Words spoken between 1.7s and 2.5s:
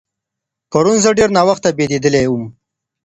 بېدېدلی وم.